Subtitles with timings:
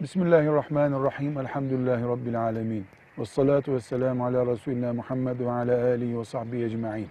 [0.00, 1.38] Bismillahirrahmanirrahim.
[1.38, 2.84] Elhamdülillahi Rabbil alemin.
[3.18, 7.08] Ve salatu ve selamu ala Resulina Muhammed ve ala alihi ve sahbihi ecma'in.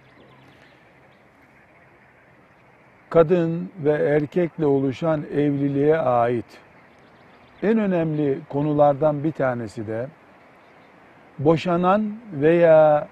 [3.10, 6.44] Kadın ve erkekle oluşan evliliğe ait
[7.62, 10.06] en önemli konulardan bir tanesi de
[11.38, 13.08] boşanan veya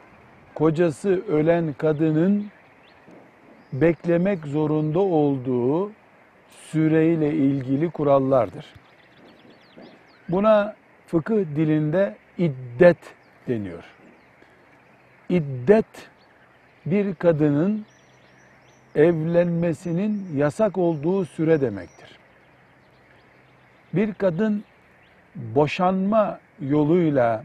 [0.54, 2.46] kocası ölen kadının
[3.72, 5.92] beklemek zorunda olduğu
[6.50, 8.83] süreyle ilgili kurallardır.
[10.28, 10.74] Buna
[11.06, 12.96] fıkıh dilinde iddet
[13.48, 13.84] deniyor.
[15.28, 15.86] İddet
[16.86, 17.86] bir kadının
[18.94, 22.18] evlenmesinin yasak olduğu süre demektir.
[23.94, 24.64] Bir kadın
[25.34, 27.44] boşanma yoluyla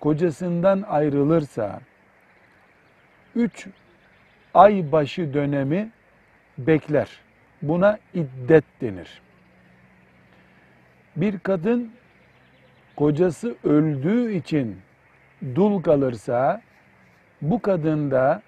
[0.00, 1.80] kocasından ayrılırsa
[3.34, 3.66] üç
[4.54, 5.90] ay başı dönemi
[6.58, 7.08] bekler.
[7.62, 9.20] Buna iddet denir.
[11.16, 11.92] Bir kadın
[12.96, 14.76] kocası öldüğü için
[15.54, 16.62] dul kalırsa
[17.42, 18.42] bu kadın da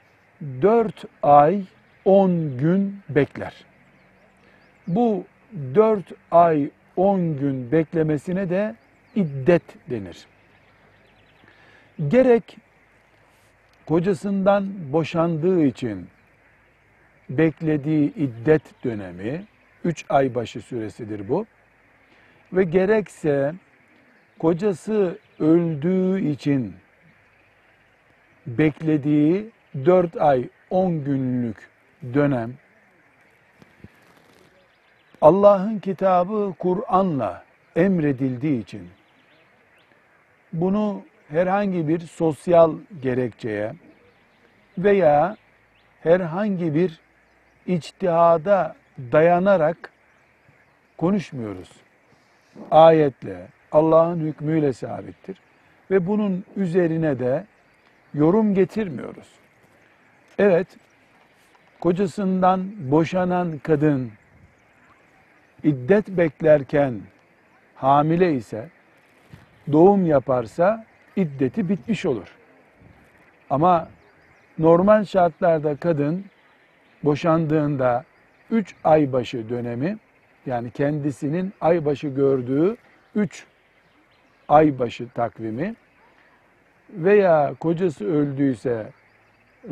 [0.63, 1.63] 4 ay
[2.05, 3.55] 10 gün bekler.
[4.87, 5.25] Bu
[5.75, 8.75] 4 ay 10 gün beklemesine de
[9.15, 10.27] iddet denir.
[12.09, 12.57] Gerek
[13.87, 16.09] kocasından boşandığı için
[17.31, 19.45] beklediği iddet dönemi
[19.85, 21.47] 3 ay başı süresidir bu.
[22.53, 23.55] Ve gerekse
[24.39, 26.75] kocası öldüğü için
[28.47, 29.51] beklediği
[29.85, 31.71] 4 ay 10 günlük
[32.15, 32.55] dönem
[35.21, 37.45] Allah'ın kitabı Kur'an'la
[37.77, 38.89] emredildiği için
[40.53, 43.75] bunu herhangi bir sosyal gerekçeye
[44.79, 45.37] veya
[46.03, 47.01] herhangi bir
[47.67, 48.77] içtihada
[49.13, 49.93] dayanarak
[50.97, 51.71] konuşmuyoruz.
[52.71, 55.41] Ayetle, Allah'ın hükmüyle sabittir.
[55.91, 57.45] Ve bunun üzerine de
[58.15, 59.29] yorum getirmiyoruz.
[60.39, 60.67] Evet,
[61.81, 64.11] kocasından boşanan kadın
[65.63, 67.01] iddet beklerken
[67.75, 68.69] hamile ise
[69.73, 70.85] doğum yaparsa
[71.17, 72.29] iddeti bitmiş olur.
[73.51, 73.89] Ama
[74.59, 76.25] normal şartlarda kadın
[77.05, 78.05] boşandığında
[78.51, 79.99] 3 ay başı dönemi
[80.47, 82.77] yani kendisinin ay başı gördüğü
[83.15, 83.47] 3
[84.49, 85.75] ay başı takvimi
[86.91, 88.87] veya kocası öldüyse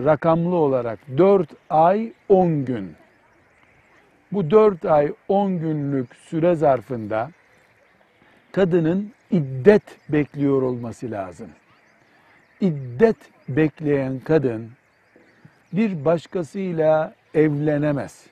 [0.04, 2.94] rakamlı olarak 4 ay 10 gün.
[4.32, 7.30] Bu 4 ay 10 günlük süre zarfında
[8.52, 11.48] kadının iddet bekliyor olması lazım.
[12.60, 13.16] İddet
[13.48, 14.70] bekleyen kadın
[15.72, 18.26] bir başkasıyla evlenemez.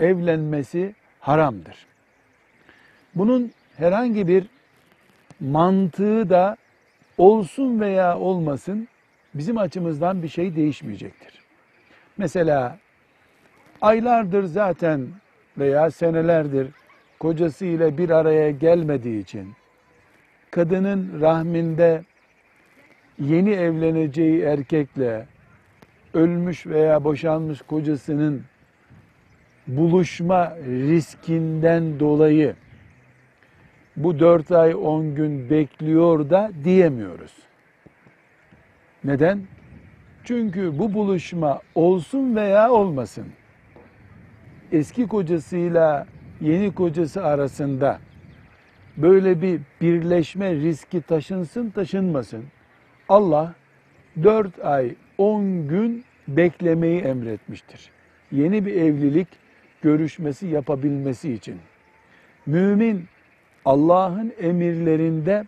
[0.00, 1.86] Evlenmesi haramdır.
[3.14, 4.46] Bunun herhangi bir
[5.40, 6.56] mantığı da
[7.18, 8.88] olsun veya olmasın
[9.34, 11.42] bizim açımızdan bir şey değişmeyecektir.
[12.18, 12.78] Mesela
[13.80, 15.06] aylardır zaten
[15.58, 16.68] veya senelerdir
[17.20, 19.52] kocası ile bir araya gelmediği için
[20.50, 22.04] kadının rahminde
[23.18, 25.26] yeni evleneceği erkekle
[26.14, 28.42] ölmüş veya boşanmış kocasının
[29.66, 32.54] buluşma riskinden dolayı
[33.96, 37.32] bu dört ay on gün bekliyor da diyemiyoruz.
[39.04, 39.42] Neden?
[40.24, 43.26] Çünkü bu buluşma olsun veya olmasın
[44.74, 46.06] eski kocasıyla
[46.40, 47.98] yeni kocası arasında
[48.96, 52.44] böyle bir birleşme riski taşınsın taşınmasın.
[53.08, 53.54] Allah
[54.22, 57.90] dört ay on gün beklemeyi emretmiştir.
[58.32, 59.28] Yeni bir evlilik
[59.82, 61.56] görüşmesi yapabilmesi için.
[62.46, 63.04] Mümin
[63.64, 65.44] Allah'ın emirlerinde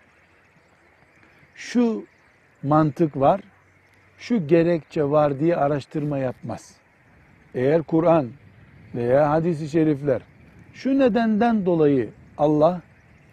[1.55, 2.05] şu
[2.63, 3.41] mantık var,
[4.19, 6.77] şu gerekçe var diye araştırma yapmaz.
[7.55, 8.29] Eğer Kur'an
[8.95, 10.23] veya hadisi şerifler
[10.75, 12.81] şu nedenden dolayı Allah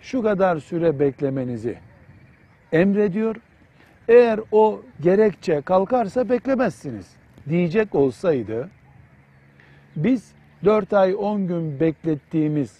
[0.02, 1.78] şu kadar süre beklemenizi
[2.72, 3.36] emrediyor.
[4.08, 7.16] Eğer o gerekçe kalkarsa beklemezsiniz
[7.50, 8.70] diyecek olsaydı
[9.96, 10.32] biz
[10.66, 12.78] 4 ay 10 gün beklettiğimiz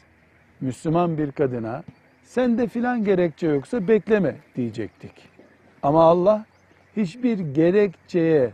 [0.64, 1.84] Müslüman bir kadına
[2.24, 5.12] sen de filan gerekçe yoksa bekleme diyecektik.
[5.82, 6.46] Ama Allah
[6.98, 8.52] hiçbir gerekçeye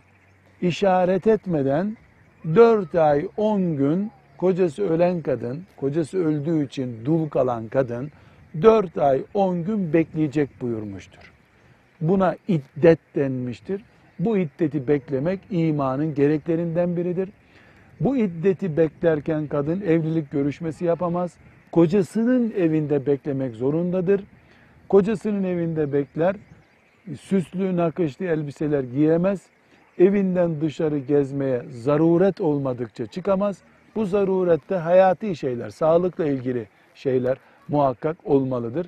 [0.62, 1.98] işaret etmeden
[2.56, 8.12] 4 ay 10 gün kocası ölen kadın, kocası öldüğü için dul kalan kadın
[8.62, 11.34] 4 ay 10 gün bekleyecek buyurmuştur.
[12.02, 13.84] Buna iddet denmiştir.
[14.20, 17.30] Bu iddeti beklemek imanın gereklerinden biridir.
[18.00, 21.38] Bu iddeti beklerken kadın evlilik görüşmesi yapamaz.
[21.72, 24.24] Kocasının evinde beklemek zorundadır.
[24.90, 26.36] Kocasının evinde bekler.
[27.22, 29.42] Süslü, nakışlı elbiseler giyemez.
[30.00, 33.58] Evinden dışarı gezmeye zaruret olmadıkça çıkamaz.
[33.96, 37.38] Bu zarurette hayati şeyler, sağlıkla ilgili şeyler
[37.68, 38.88] muhakkak olmalıdır.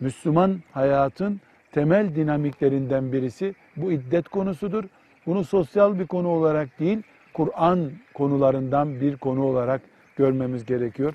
[0.00, 1.40] Müslüman hayatın
[1.72, 4.84] temel dinamiklerinden birisi bu iddet konusudur.
[5.26, 7.02] Bunu sosyal bir konu olarak değil,
[7.34, 9.80] Kur'an konularından bir konu olarak
[10.16, 11.14] görmemiz gerekiyor.